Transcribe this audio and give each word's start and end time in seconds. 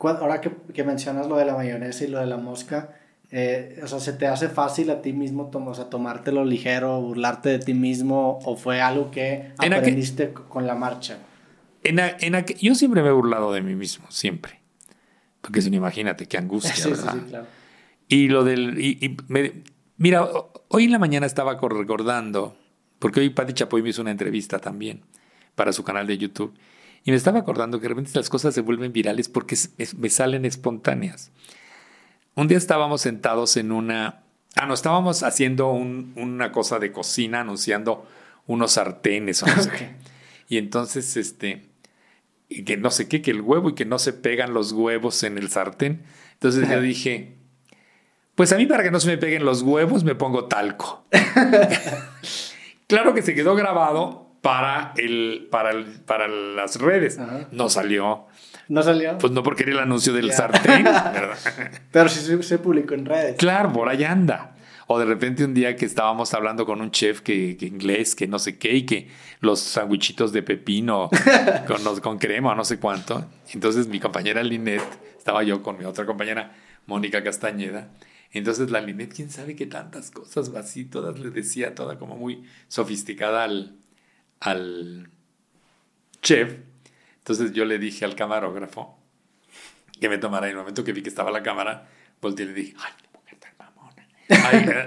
ahora 0.00 0.40
que, 0.40 0.50
que, 0.72 0.84
mencionas 0.84 1.26
lo 1.26 1.36
de 1.36 1.44
la 1.44 1.54
mayonesa 1.54 2.04
y 2.04 2.08
lo 2.08 2.20
de 2.20 2.26
la 2.26 2.36
mosca, 2.36 2.94
eh, 3.30 3.80
o 3.82 3.86
sea, 3.86 4.00
¿se 4.00 4.12
te 4.12 4.26
hace 4.26 4.48
fácil 4.48 4.90
a 4.90 5.02
ti 5.02 5.12
mismo 5.12 5.50
o 5.52 5.74
sea, 5.74 5.90
tomártelo 5.90 6.44
ligero, 6.44 7.00
burlarte 7.00 7.50
de 7.50 7.58
ti 7.58 7.74
mismo, 7.74 8.38
o 8.44 8.56
fue 8.56 8.80
algo 8.80 9.10
que 9.10 9.52
aprendiste 9.58 10.32
con 10.32 10.66
la 10.66 10.74
marcha? 10.74 11.18
En, 11.84 11.98
en 11.98 12.46
yo 12.60 12.74
siempre 12.74 13.02
me 13.02 13.08
he 13.08 13.12
burlado 13.12 13.52
de 13.52 13.60
mí 13.60 13.74
mismo, 13.74 14.10
siempre. 14.10 14.60
Porque 15.40 15.62
si 15.62 15.70
no, 15.70 15.76
imagínate 15.76 16.26
qué 16.26 16.38
angustia, 16.38 16.74
¿verdad? 16.86 17.14
Sí, 17.14 17.20
claro. 17.28 17.46
Y 18.08 18.28
lo 18.28 18.44
del... 18.44 18.80
Y, 18.80 19.16
mira, 19.98 20.26
hoy 20.68 20.84
en 20.84 20.92
la 20.92 20.98
mañana 20.98 21.26
estaba 21.26 21.58
recordando, 21.60 22.56
porque 22.98 23.20
hoy 23.20 23.30
Pati 23.30 23.52
Chapoy 23.52 23.82
me 23.82 23.90
hizo 23.90 24.00
una 24.00 24.10
entrevista 24.10 24.58
también 24.58 25.02
para 25.54 25.72
su 25.72 25.84
canal 25.84 26.06
de 26.06 26.16
YouTube, 26.16 26.54
y 27.04 27.10
me 27.10 27.16
estaba 27.16 27.38
acordando 27.38 27.78
que 27.78 27.84
de 27.84 27.88
repente 27.90 28.10
las 28.14 28.28
cosas 28.28 28.54
se 28.54 28.60
vuelven 28.60 28.92
virales 28.92 29.28
porque 29.28 29.56
me 29.96 30.10
salen 30.10 30.44
espontáneas. 30.44 31.30
Un 32.34 32.48
día 32.48 32.58
estábamos 32.58 33.00
sentados 33.00 33.56
en 33.56 33.72
una... 33.72 34.22
Ah, 34.54 34.66
no, 34.66 34.74
estábamos 34.74 35.22
haciendo 35.22 35.70
una 35.70 36.52
cosa 36.52 36.78
de 36.78 36.92
cocina, 36.92 37.40
anunciando 37.40 38.06
unos 38.46 38.72
sartenes 38.72 39.42
o 39.42 39.46
no 39.46 39.62
sé 39.62 39.70
qué. 39.78 39.90
Y 40.48 40.58
entonces, 40.58 41.16
este, 41.16 41.68
que 42.64 42.76
no 42.76 42.90
sé 42.90 43.08
qué, 43.08 43.22
que 43.22 43.30
el 43.30 43.40
huevo 43.40 43.70
y 43.70 43.74
que 43.74 43.84
no 43.84 43.98
se 43.98 44.12
pegan 44.12 44.54
los 44.54 44.72
huevos 44.72 45.22
en 45.22 45.38
el 45.38 45.50
sartén. 45.50 46.04
Entonces 46.34 46.68
yo 46.68 46.80
dije, 46.82 47.36
pues 48.34 48.52
a 48.52 48.56
mí 48.56 48.66
para 48.66 48.82
que 48.82 48.90
no 48.90 49.00
se 49.00 49.08
me 49.08 49.18
peguen 49.18 49.44
los 49.44 49.62
huevos 49.62 50.04
me 50.04 50.14
pongo 50.14 50.46
talco. 50.46 51.04
claro 52.86 53.14
que 53.14 53.22
se 53.22 53.34
quedó 53.34 53.54
grabado 53.54 54.27
para, 54.48 54.92
el, 54.96 55.46
para, 55.50 55.70
el, 55.72 55.84
para 55.84 56.26
las 56.26 56.76
redes. 56.76 57.18
No 57.52 57.68
salió. 57.68 58.26
¿No 58.68 58.82
salió? 58.82 59.18
Pues 59.18 59.30
no 59.32 59.42
porque 59.42 59.64
era 59.64 59.72
el 59.72 59.78
anuncio 59.80 60.14
del 60.14 60.32
sartén, 60.32 60.84
¿verdad? 60.84 61.36
Pero 61.92 62.08
sí 62.08 62.42
se, 62.42 62.58
publicó 62.58 62.94
en 62.94 63.04
redes. 63.04 63.36
Claro, 63.36 63.72
por 63.72 63.90
ahí 63.90 64.04
anda. 64.04 64.56
O 64.86 64.98
de 64.98 65.04
repente 65.04 65.44
un 65.44 65.52
día 65.52 65.76
que 65.76 65.84
estábamos 65.84 66.32
hablando 66.32 66.64
con 66.64 66.80
un 66.80 66.90
chef 66.90 67.20
que, 67.20 67.58
inglés, 67.60 68.14
que 68.14 68.26
no 68.26 68.38
sé 68.38 68.56
qué, 68.58 68.72
y 68.72 68.86
que 68.86 69.08
los 69.40 69.60
sandwichitos 69.60 70.32
de 70.32 70.42
pepino 70.42 71.10
con, 71.66 72.00
con 72.00 72.18
crema 72.18 72.54
no 72.54 72.64
sé 72.64 72.78
cuánto. 72.78 73.26
Entonces 73.52 73.86
mi 73.86 74.00
compañera 74.00 74.42
Linet, 74.42 74.82
estaba 75.18 75.42
yo 75.42 75.62
con 75.62 75.76
mi 75.76 75.84
otra 75.84 76.06
compañera 76.06 76.52
Mónica 76.86 77.22
Castañeda. 77.22 77.88
Entonces 78.32 78.70
la 78.70 78.80
Linet, 78.80 79.12
quién 79.14 79.30
sabe 79.30 79.56
qué 79.56 79.66
tantas 79.66 80.10
cosas 80.10 80.48
así, 80.54 80.86
todas 80.86 81.18
le 81.18 81.28
decía, 81.28 81.74
toda 81.74 81.98
como 81.98 82.16
muy 82.16 82.44
sofisticada 82.68 83.44
al, 83.44 83.74
al 84.40 85.10
chef. 86.22 86.58
Entonces 87.18 87.52
yo 87.52 87.64
le 87.64 87.78
dije 87.78 88.04
al 88.04 88.14
camarógrafo 88.14 88.98
que 90.00 90.08
me 90.08 90.18
tomara. 90.18 90.46
En 90.46 90.52
el 90.52 90.58
momento 90.58 90.84
que 90.84 90.92
vi 90.92 91.02
que 91.02 91.08
estaba 91.08 91.30
la 91.30 91.42
cámara, 91.42 91.88
volteé 92.20 92.46
y 92.46 92.48
le 92.48 92.54
dije, 92.54 92.74
¡ay, 92.78 92.92
qué 93.00 93.08
mujer 93.18 93.38
tan 93.38 93.56
mamona! 93.58 94.08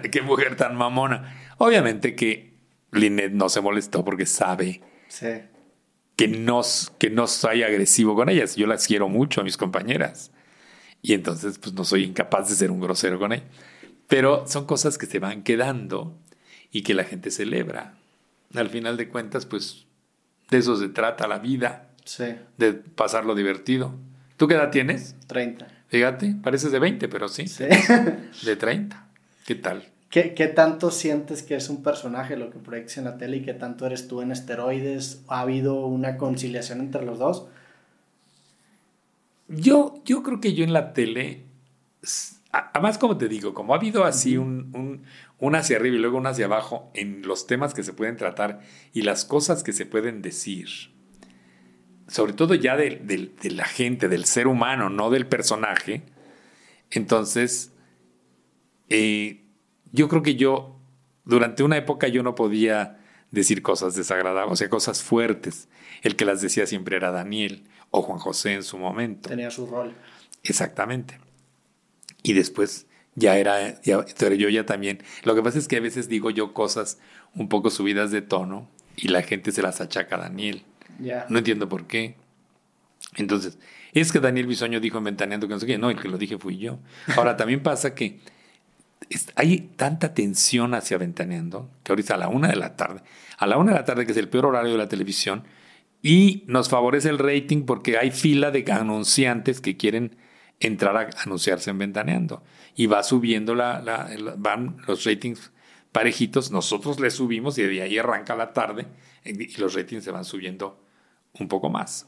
¡Ay, 0.03 0.09
qué 0.11 0.21
mujer 0.21 0.55
tan 0.55 0.75
mamona! 0.75 1.53
Obviamente 1.57 2.15
que 2.15 2.53
Linet 2.91 3.31
no 3.31 3.49
se 3.49 3.61
molestó 3.61 4.03
porque 4.03 4.25
sabe 4.25 4.81
que, 6.15 6.27
no, 6.27 6.61
que 6.97 7.09
no 7.09 7.27
soy 7.27 7.63
agresivo 7.63 8.15
con 8.15 8.29
ellas. 8.29 8.55
Yo 8.55 8.67
las 8.67 8.87
quiero 8.87 9.09
mucho 9.09 9.41
a 9.41 9.43
mis 9.43 9.57
compañeras. 9.57 10.31
Y 11.01 11.13
entonces, 11.13 11.57
pues 11.57 11.73
no 11.73 11.83
soy 11.83 12.03
incapaz 12.03 12.49
de 12.49 12.55
ser 12.55 12.71
un 12.71 12.79
grosero 12.79 13.19
con 13.19 13.33
ellas. 13.33 13.47
Pero 14.07 14.47
son 14.47 14.65
cosas 14.65 14.97
que 14.97 15.05
se 15.05 15.19
van 15.19 15.43
quedando 15.43 16.17
y 16.71 16.83
que 16.83 16.93
la 16.93 17.03
gente 17.03 17.31
celebra. 17.31 18.00
Al 18.55 18.69
final 18.69 18.97
de 18.97 19.07
cuentas, 19.07 19.45
pues 19.45 19.85
de 20.49 20.57
eso 20.57 20.75
se 20.75 20.89
trata 20.89 21.27
la 21.27 21.39
vida 21.39 21.91
Sí. 22.05 22.25
De 22.57 22.73
pasarlo 22.73 23.35
divertido. 23.35 23.93
¿Tú 24.37 24.47
qué 24.47 24.55
edad 24.55 24.71
tienes? 24.71 25.15
30. 25.27 25.67
Fíjate, 25.87 26.35
pareces 26.41 26.71
de 26.71 26.79
20, 26.79 27.07
pero 27.09 27.27
sí. 27.27 27.47
sí. 27.47 27.65
De 28.45 28.55
30. 28.55 29.07
¿Qué 29.45 29.55
tal? 29.55 29.83
¿Qué, 30.09 30.33
¿Qué, 30.33 30.47
tanto 30.47 30.91
sientes 30.91 31.43
que 31.43 31.55
es 31.55 31.69
un 31.69 31.83
personaje 31.83 32.35
lo 32.37 32.49
que 32.49 32.59
proyectas 32.59 32.97
en 32.97 33.05
la 33.05 33.17
tele 33.17 33.37
y 33.37 33.41
qué 33.43 33.53
tanto 33.53 33.85
eres 33.85 34.07
tú 34.07 34.21
en 34.21 34.31
esteroides? 34.31 35.21
¿Ha 35.27 35.41
habido 35.41 35.85
una 35.85 36.17
conciliación 36.17 36.79
entre 36.79 37.05
los 37.05 37.19
dos? 37.19 37.47
Yo, 39.47 40.01
yo 40.05 40.23
creo 40.23 40.39
que 40.41 40.53
yo 40.53 40.63
en 40.63 40.73
la 40.73 40.93
tele, 40.93 41.43
además 42.51 42.97
como 42.97 43.17
te 43.17 43.27
digo, 43.27 43.53
como 43.53 43.73
ha 43.73 43.77
habido 43.77 44.03
así 44.03 44.37
un, 44.37 44.71
un, 44.75 45.03
un 45.39 45.55
hacia 45.55 45.77
arriba 45.77 45.95
y 45.95 45.99
luego 45.99 46.17
un 46.17 46.27
hacia 46.27 46.45
abajo 46.45 46.91
en 46.93 47.21
los 47.23 47.47
temas 47.47 47.73
que 47.73 47.83
se 47.83 47.93
pueden 47.93 48.17
tratar 48.17 48.61
y 48.93 49.01
las 49.01 49.25
cosas 49.25 49.63
que 49.63 49.73
se 49.73 49.85
pueden 49.85 50.21
decir, 50.21 50.67
sobre 52.11 52.33
todo 52.33 52.55
ya 52.55 52.75
de, 52.75 53.31
la 53.43 53.65
gente, 53.65 54.09
del 54.09 54.25
ser 54.25 54.47
humano, 54.47 54.89
no 54.89 55.09
del 55.09 55.25
personaje. 55.25 56.03
Entonces, 56.89 57.71
eh, 58.89 59.45
yo 59.93 60.09
creo 60.09 60.21
que 60.21 60.35
yo, 60.35 60.77
durante 61.23 61.63
una 61.63 61.77
época 61.77 62.09
yo 62.09 62.21
no 62.21 62.35
podía 62.35 62.99
decir 63.31 63.61
cosas 63.61 63.95
desagradables, 63.95 64.51
o 64.51 64.55
sea, 64.57 64.69
cosas 64.69 65.01
fuertes. 65.01 65.69
El 66.01 66.17
que 66.17 66.25
las 66.25 66.41
decía 66.41 66.67
siempre 66.67 66.97
era 66.97 67.11
Daniel 67.11 67.63
o 67.91 68.01
Juan 68.01 68.19
José 68.19 68.55
en 68.55 68.63
su 68.63 68.77
momento. 68.77 69.29
Tenía 69.29 69.49
su 69.49 69.65
rol. 69.65 69.93
Exactamente. 70.43 71.17
Y 72.23 72.33
después 72.33 72.87
ya 73.15 73.37
era, 73.37 73.81
ya, 73.81 74.05
pero 74.17 74.35
yo 74.35 74.49
ya 74.49 74.65
también. 74.65 75.03
Lo 75.23 75.35
que 75.35 75.41
pasa 75.41 75.59
es 75.59 75.67
que 75.67 75.77
a 75.77 75.81
veces 75.81 76.07
digo 76.07 76.29
yo 76.29 76.53
cosas 76.53 76.99
un 77.35 77.49
poco 77.49 77.69
subidas 77.69 78.11
de 78.11 78.21
tono 78.21 78.69
y 78.95 79.09
la 79.09 79.23
gente 79.23 79.51
se 79.51 79.61
las 79.61 79.81
achaca 79.81 80.15
a 80.15 80.19
Daniel. 80.19 80.63
No 81.29 81.39
entiendo 81.39 81.67
por 81.67 81.87
qué. 81.87 82.15
Entonces, 83.15 83.57
es 83.93 84.11
que 84.11 84.19
Daniel 84.19 84.47
Bisoño 84.47 84.79
dijo 84.79 84.99
en 84.99 85.05
Ventaneando 85.05 85.47
que 85.47 85.53
no 85.53 85.59
sé 85.59 85.65
qué. 85.65 85.77
No, 85.77 85.89
el 85.89 85.99
que 85.99 86.07
lo 86.07 86.17
dije 86.17 86.37
fui 86.37 86.57
yo. 86.57 86.79
Ahora, 87.17 87.35
también 87.35 87.63
pasa 87.63 87.95
que 87.95 88.19
hay 89.35 89.71
tanta 89.75 90.13
tensión 90.13 90.73
hacia 90.73 90.97
Ventaneando 90.97 91.69
que 91.83 91.91
ahorita 91.91 92.15
a 92.15 92.17
la 92.17 92.27
una 92.27 92.47
de 92.47 92.55
la 92.55 92.75
tarde, 92.75 93.01
a 93.37 93.47
la 93.47 93.57
una 93.57 93.71
de 93.71 93.79
la 93.79 93.85
tarde, 93.85 94.05
que 94.05 94.11
es 94.11 94.17
el 94.17 94.29
peor 94.29 94.45
horario 94.45 94.71
de 94.71 94.77
la 94.77 94.87
televisión, 94.87 95.43
y 96.01 96.43
nos 96.47 96.69
favorece 96.69 97.09
el 97.09 97.19
rating 97.19 97.63
porque 97.63 97.97
hay 97.97 98.11
fila 98.11 98.51
de 98.51 98.65
anunciantes 98.71 99.61
que 99.61 99.77
quieren 99.77 100.15
entrar 100.61 100.95
a 100.95 101.09
anunciarse 101.23 101.69
en 101.69 101.77
Ventaneando. 101.77 102.43
Y 102.75 102.85
va 102.85 103.03
subiendo 103.03 103.53
la, 103.53 104.09
van 104.37 104.77
los 104.87 105.03
ratings 105.03 105.51
parejitos, 105.91 106.51
nosotros 106.51 106.99
le 106.99 107.11
subimos 107.11 107.57
y 107.57 107.63
de 107.63 107.81
ahí 107.81 107.97
arranca 107.97 108.35
la 108.35 108.53
tarde 108.53 108.87
y 109.25 109.57
los 109.57 109.73
ratings 109.73 110.05
se 110.05 110.11
van 110.11 110.23
subiendo 110.23 110.79
un 111.39 111.47
poco 111.47 111.69
más. 111.69 112.07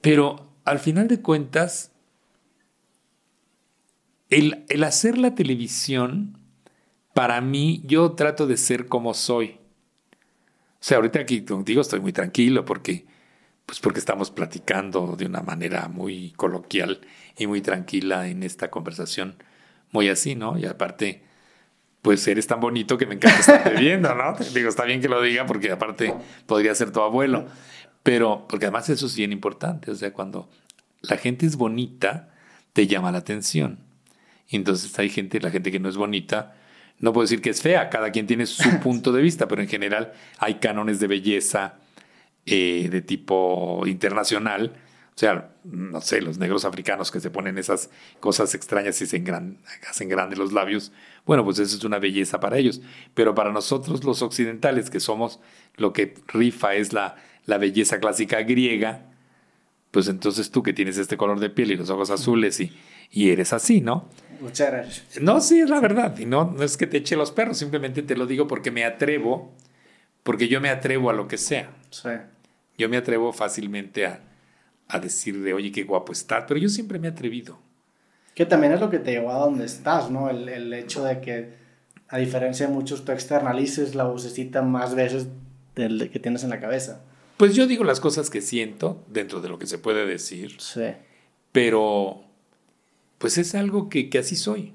Pero 0.00 0.48
al 0.64 0.78
final 0.78 1.08
de 1.08 1.20
cuentas, 1.20 1.92
el, 4.30 4.66
hacer 4.84 5.18
la 5.18 5.34
televisión, 5.34 6.38
para 7.14 7.40
mí, 7.40 7.82
yo 7.84 8.12
trato 8.12 8.46
de 8.46 8.56
ser 8.56 8.86
como 8.86 9.14
soy. 9.14 9.58
O 10.74 10.80
sea, 10.80 10.98
ahorita 10.98 11.20
aquí 11.20 11.44
contigo 11.44 11.80
estoy 11.80 12.00
muy 12.00 12.12
tranquilo 12.12 12.64
porque, 12.64 13.06
pues 13.68 13.80
porque 13.80 13.98
estamos 13.98 14.30
platicando 14.30 15.14
de 15.14 15.26
una 15.26 15.42
manera 15.42 15.88
muy 15.88 16.30
coloquial 16.30 17.02
y 17.36 17.46
muy 17.46 17.60
tranquila 17.60 18.26
en 18.26 18.42
esta 18.42 18.70
conversación, 18.70 19.36
muy 19.92 20.08
así, 20.08 20.34
¿no? 20.34 20.56
Y 20.58 20.64
aparte, 20.64 21.22
pues 22.00 22.26
eres 22.28 22.46
tan 22.46 22.60
bonito 22.60 22.96
que 22.96 23.04
me 23.04 23.16
encanta 23.16 23.40
estar 23.40 23.76
viendo, 23.78 24.14
¿no? 24.14 24.34
Digo, 24.54 24.70
está 24.70 24.84
bien 24.84 25.02
que 25.02 25.10
lo 25.10 25.20
diga 25.20 25.44
porque 25.44 25.70
aparte 25.70 26.14
podría 26.46 26.74
ser 26.74 26.92
tu 26.92 27.02
abuelo. 27.02 27.44
Pero, 28.02 28.46
porque 28.48 28.64
además 28.64 28.88
eso 28.88 29.04
es 29.04 29.14
bien 29.14 29.32
importante, 29.32 29.90
o 29.90 29.94
sea, 29.94 30.14
cuando 30.14 30.48
la 31.02 31.18
gente 31.18 31.44
es 31.44 31.56
bonita, 31.56 32.30
te 32.72 32.86
llama 32.86 33.12
la 33.12 33.18
atención. 33.18 33.80
Y 34.48 34.56
entonces 34.56 34.98
hay 34.98 35.10
gente, 35.10 35.40
la 35.40 35.50
gente 35.50 35.70
que 35.70 35.78
no 35.78 35.90
es 35.90 35.98
bonita, 35.98 36.56
no 37.00 37.12
puedo 37.12 37.26
decir 37.26 37.42
que 37.42 37.50
es 37.50 37.60
fea, 37.60 37.90
cada 37.90 38.12
quien 38.12 38.26
tiene 38.26 38.46
su 38.46 38.80
punto 38.80 39.12
de 39.12 39.20
vista, 39.20 39.46
pero 39.46 39.60
en 39.60 39.68
general 39.68 40.14
hay 40.38 40.54
cánones 40.54 41.00
de 41.00 41.06
belleza 41.06 41.80
eh, 42.50 42.88
de 42.90 43.02
tipo 43.02 43.82
internacional 43.86 44.72
o 45.18 45.20
sea, 45.20 45.50
no 45.64 46.00
sé, 46.00 46.20
los 46.20 46.38
negros 46.38 46.64
africanos 46.64 47.10
que 47.10 47.18
se 47.18 47.28
ponen 47.28 47.58
esas 47.58 47.90
cosas 48.20 48.54
extrañas 48.54 49.02
y 49.02 49.06
se 49.06 49.20
hacen 49.90 50.08
grandes 50.08 50.38
los 50.38 50.52
labios, 50.52 50.92
bueno, 51.26 51.44
pues 51.44 51.58
eso 51.58 51.76
es 51.76 51.82
una 51.82 51.98
belleza 51.98 52.38
para 52.38 52.56
ellos. 52.56 52.80
Pero 53.14 53.34
para 53.34 53.50
nosotros 53.50 54.04
los 54.04 54.22
occidentales, 54.22 54.90
que 54.90 55.00
somos 55.00 55.40
lo 55.74 55.92
que 55.92 56.14
rifa 56.28 56.76
es 56.76 56.92
la, 56.92 57.16
la 57.46 57.58
belleza 57.58 57.98
clásica 57.98 58.42
griega, 58.42 59.06
pues 59.90 60.06
entonces 60.06 60.52
tú 60.52 60.62
que 60.62 60.72
tienes 60.72 60.98
este 60.98 61.16
color 61.16 61.40
de 61.40 61.50
piel 61.50 61.72
y 61.72 61.76
los 61.76 61.90
ojos 61.90 62.10
azules 62.10 62.60
y, 62.60 62.72
y 63.10 63.30
eres 63.30 63.52
así, 63.52 63.80
¿no? 63.80 64.08
Muchas 64.40 64.70
gracias. 64.70 65.20
No, 65.20 65.40
sí, 65.40 65.58
es 65.58 65.68
la 65.68 65.80
verdad. 65.80 66.16
Y 66.16 66.26
no, 66.26 66.54
no 66.56 66.62
es 66.62 66.76
que 66.76 66.86
te 66.86 66.98
eche 66.98 67.16
los 67.16 67.32
perros, 67.32 67.58
simplemente 67.58 68.04
te 68.04 68.16
lo 68.16 68.24
digo 68.24 68.46
porque 68.46 68.70
me 68.70 68.84
atrevo, 68.84 69.52
porque 70.22 70.46
yo 70.46 70.60
me 70.60 70.68
atrevo 70.68 71.10
a 71.10 71.12
lo 71.12 71.26
que 71.26 71.38
sea. 71.38 71.72
Sí. 71.90 72.10
Yo 72.78 72.88
me 72.88 72.96
atrevo 72.96 73.32
fácilmente 73.32 74.06
a, 74.06 74.22
a 74.88 74.98
decir 74.98 75.42
de, 75.42 75.52
oye, 75.52 75.72
qué 75.72 75.82
guapo 75.82 76.12
está, 76.12 76.46
pero 76.46 76.58
yo 76.58 76.68
siempre 76.68 76.98
me 76.98 77.08
he 77.08 77.10
atrevido. 77.10 77.58
Que 78.34 78.46
también 78.46 78.72
es 78.72 78.80
lo 78.80 78.88
que 78.88 79.00
te 79.00 79.10
llevó 79.10 79.32
a 79.32 79.38
donde 79.38 79.66
estás, 79.66 80.10
¿no? 80.10 80.30
El, 80.30 80.48
el 80.48 80.72
hecho 80.72 81.04
de 81.04 81.20
que, 81.20 81.54
a 82.08 82.18
diferencia 82.18 82.68
de 82.68 82.72
muchos, 82.72 83.04
tú 83.04 83.12
externalices 83.12 83.94
la 83.94 84.04
vocecita 84.04 84.62
más 84.62 84.94
veces 84.94 85.26
del 85.74 86.08
que 86.10 86.20
tienes 86.20 86.44
en 86.44 86.50
la 86.50 86.60
cabeza. 86.60 87.02
Pues 87.36 87.54
yo 87.54 87.66
digo 87.66 87.84
las 87.84 88.00
cosas 88.00 88.30
que 88.30 88.40
siento 88.40 89.04
dentro 89.08 89.40
de 89.40 89.48
lo 89.48 89.58
que 89.58 89.66
se 89.66 89.78
puede 89.78 90.06
decir. 90.06 90.60
Sí. 90.60 90.86
Pero, 91.52 92.22
pues 93.18 93.38
es 93.38 93.54
algo 93.54 93.88
que, 93.88 94.08
que 94.08 94.18
así 94.18 94.36
soy. 94.36 94.72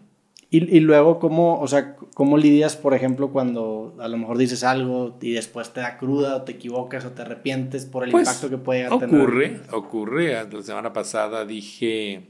Y, 0.54 0.78
y, 0.78 0.82
luego, 0.82 1.18
¿cómo, 1.18 1.60
o 1.60 1.68
sea, 1.68 1.96
¿cómo 2.14 2.38
lidias, 2.38 2.76
por 2.76 2.94
ejemplo, 2.94 3.32
cuando 3.32 3.96
a 4.00 4.08
lo 4.08 4.18
mejor 4.20 4.38
dices 4.38 4.64
algo 4.64 5.18
y 5.20 5.32
después 5.32 5.74
te 5.74 5.82
da 5.82 5.98
cruda 5.98 6.36
o 6.36 6.42
te 6.44 6.52
equivocas 6.52 7.06
o 7.06 7.10
te 7.10 7.24
arrepientes 7.24 7.88
por 7.88 8.04
el 8.04 8.12
pues, 8.12 8.28
impacto 8.28 8.52
que 8.52 8.58
puede 8.60 8.88
ocurre, 8.88 9.48
tener? 9.50 9.62
Ocurre, 9.72 10.32
ocurre. 10.32 10.48
La 10.52 10.62
semana 10.62 10.94
pasada 10.94 11.44
dije... 11.44 12.22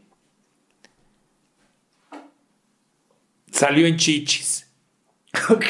Salió 3.51 3.85
en 3.85 3.97
chichis. 3.97 4.69
Ok, 5.49 5.65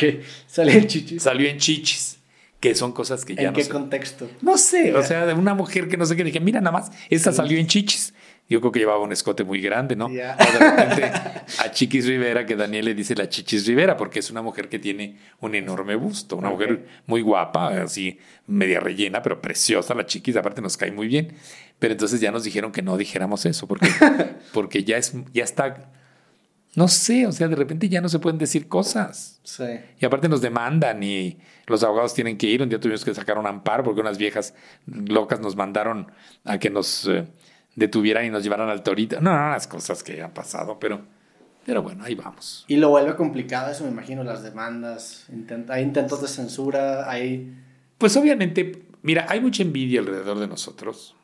salió 0.46 0.74
en 0.74 0.86
chichis. 0.86 1.24
Salió 1.24 1.50
en 1.50 1.58
chichis. 1.58 2.20
Que 2.60 2.76
son 2.76 2.92
cosas 2.92 3.26
que 3.26 3.34
ya 3.34 3.48
¿En 3.48 3.54
qué 3.54 3.68
contexto? 3.68 4.30
No 4.42 4.60
sé, 4.60 4.94
o 4.94 5.02
sea, 5.02 5.26
de 5.26 5.34
una 5.34 5.56
mujer 5.56 5.88
que 5.88 5.98
no 5.98 6.06
sé 6.06 6.16
qué. 6.16 6.24
Dije, 6.24 6.40
mira, 6.40 6.62
nada 6.62 6.78
más, 6.78 6.92
esta 7.10 7.32
salió 7.32 7.58
en 7.58 7.66
chichis. 7.66 8.14
Yo 8.54 8.62
creo 8.62 8.72
que 8.72 8.80
llevaba 8.82 9.00
un 9.00 9.12
escote 9.12 9.44
muy 9.44 9.60
grande, 9.60 9.96
¿no? 9.96 10.08
de 10.08 10.36
repente 10.60 11.06
a 11.58 11.72
Chiquis 11.72 12.06
Rivera, 12.06 12.46
que 12.46 12.56
Daniel 12.56 12.86
le 12.86 12.94
dice 12.94 13.16
la 13.16 13.28
Chichis 13.28 13.66
Rivera, 13.66 13.98
porque 13.98 14.20
es 14.20 14.30
una 14.30 14.44
mujer 14.44 14.70
que 14.70 14.78
tiene 14.78 15.18
un 15.40 15.56
enorme 15.56 15.96
busto, 15.96 16.36
una 16.36 16.52
mujer 16.52 16.86
muy 17.08 17.22
guapa, 17.22 17.70
así 17.82 18.20
media 18.46 18.80
rellena, 18.80 19.24
pero 19.24 19.42
preciosa 19.42 19.96
la 19.96 20.06
Chiquis, 20.06 20.36
aparte 20.36 20.62
nos 20.62 20.78
cae 20.78 20.92
muy 20.92 21.08
bien. 21.08 21.34
Pero 21.80 21.94
entonces 21.94 22.22
ya 22.22 22.30
nos 22.30 22.44
dijeron 22.44 22.72
que 22.72 22.84
no 22.84 22.96
dijéramos 22.96 23.48
eso, 23.48 23.68
porque, 23.68 23.90
porque 24.54 24.84
ya, 24.84 24.98
es, 24.98 25.16
ya 25.34 25.44
está, 25.44 25.90
no 26.76 26.88
sé, 26.88 27.26
o 27.26 27.32
sea, 27.32 27.48
de 27.48 27.56
repente 27.56 27.90
ya 27.90 28.02
no 28.02 28.10
se 28.10 28.20
pueden 28.20 28.38
decir 28.38 28.68
cosas. 28.68 29.40
Sí. 29.42 29.64
Y 30.00 30.06
aparte 30.06 30.30
nos 30.30 30.42
demandan 30.42 31.02
y 31.02 31.40
los 31.66 31.84
abogados 31.84 32.14
tienen 32.14 32.38
que 32.38 32.46
ir. 32.46 32.62
Un 32.62 32.70
día 32.70 32.80
tuvimos 32.80 33.04
que 33.04 33.16
sacar 33.16 33.40
un 33.40 33.48
amparo 33.48 33.84
porque 33.84 34.02
unas 34.02 34.20
viejas 34.20 34.54
locas 34.86 35.40
nos 35.40 35.56
mandaron 35.56 36.12
a 36.44 36.60
que 36.60 36.70
nos... 36.70 37.08
Eh, 37.08 37.26
detuvieran 37.76 38.26
y 38.26 38.30
nos 38.30 38.44
llevaran 38.44 38.70
al 38.70 38.84
torito. 38.84 39.20
No, 39.22 39.32
no, 39.32 39.50
las 39.50 39.68
cosas 39.68 40.04
que 40.04 40.22
han 40.22 40.34
pasado, 40.34 40.80
pero, 40.80 41.02
pero 41.66 41.82
bueno, 41.82 42.04
ahí 42.04 42.16
vamos. 42.16 42.66
Y 42.68 42.78
lo 42.78 42.90
vuelve 42.90 43.16
complicado 43.16 43.72
eso, 43.72 43.84
me 43.84 43.92
imagino, 43.92 44.24
las 44.24 44.44
demandas, 44.44 45.28
hay 45.70 45.84
intentos 45.84 46.22
de 46.22 46.28
censura, 46.28 47.10
hay... 47.10 47.54
Pues 47.98 48.16
obviamente, 48.18 48.84
mira, 49.02 49.26
hay 49.30 49.40
mucha 49.40 49.64
envidia 49.64 50.02
alrededor 50.02 50.40
de 50.40 50.48
nosotros, 50.48 51.16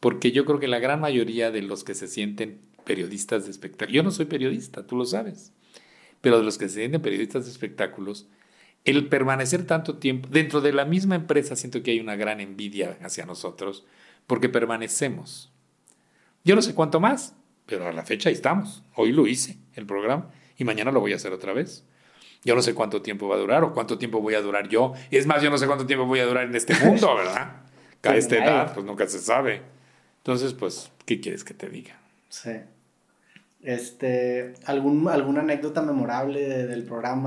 porque 0.00 0.32
yo 0.32 0.44
creo 0.44 0.60
que 0.60 0.68
la 0.68 0.78
gran 0.78 1.00
mayoría 1.00 1.50
de 1.50 1.62
los 1.62 1.84
que 1.84 1.94
se 1.94 2.08
sienten 2.08 2.60
periodistas 2.84 3.44
de 3.44 3.50
espectáculos, 3.50 3.94
yo 3.94 4.02
no 4.02 4.10
soy 4.10 4.26
periodista, 4.26 4.86
tú 4.86 4.96
lo 4.96 5.04
sabes, 5.04 5.52
pero 6.20 6.38
de 6.38 6.44
los 6.44 6.56
que 6.56 6.68
se 6.68 6.76
sienten 6.76 7.02
periodistas 7.02 7.44
de 7.44 7.50
espectáculos, 7.50 8.28
el 8.84 9.08
permanecer 9.08 9.66
tanto 9.66 9.98
tiempo 9.98 10.28
dentro 10.30 10.60
de 10.60 10.72
la 10.72 10.84
misma 10.84 11.16
empresa, 11.16 11.56
siento 11.56 11.82
que 11.82 11.90
hay 11.90 12.00
una 12.00 12.16
gran 12.16 12.40
envidia 12.40 12.96
hacia 13.02 13.26
nosotros, 13.26 13.84
porque 14.26 14.48
permanecemos. 14.48 15.52
Yo 16.48 16.54
no 16.54 16.62
sé 16.62 16.74
cuánto 16.74 16.98
más, 16.98 17.34
pero 17.66 17.86
a 17.86 17.92
la 17.92 18.04
fecha 18.04 18.30
ahí 18.30 18.34
estamos. 18.34 18.82
Hoy 18.94 19.12
lo 19.12 19.26
hice, 19.26 19.58
el 19.74 19.84
programa, 19.84 20.30
y 20.56 20.64
mañana 20.64 20.90
lo 20.90 20.98
voy 20.98 21.12
a 21.12 21.16
hacer 21.16 21.30
otra 21.34 21.52
vez. 21.52 21.84
Yo 22.42 22.54
no 22.54 22.62
sé 22.62 22.72
cuánto 22.72 23.02
tiempo 23.02 23.28
va 23.28 23.36
a 23.36 23.38
durar 23.38 23.64
o 23.64 23.74
cuánto 23.74 23.98
tiempo 23.98 24.22
voy 24.22 24.32
a 24.32 24.40
durar 24.40 24.66
yo. 24.66 24.94
Es 25.10 25.26
más, 25.26 25.42
yo 25.42 25.50
no 25.50 25.58
sé 25.58 25.66
cuánto 25.66 25.84
tiempo 25.84 26.06
voy 26.06 26.20
a 26.20 26.24
durar 26.24 26.46
en 26.46 26.56
este 26.56 26.72
mundo, 26.82 27.14
¿verdad? 27.16 27.52
A 28.02 28.16
esta 28.16 28.36
edad, 28.36 28.72
pues 28.72 28.86
nunca 28.86 29.06
se 29.06 29.18
sabe. 29.18 29.60
Entonces, 30.20 30.54
pues, 30.54 30.90
¿qué 31.04 31.20
quieres 31.20 31.44
que 31.44 31.52
te 31.52 31.68
diga? 31.68 31.98
Sí. 32.30 32.52
Este, 33.62 34.54
¿algún, 34.64 35.06
¿Alguna 35.06 35.42
anécdota 35.42 35.82
memorable 35.82 36.66
del 36.66 36.82
programa? 36.84 37.26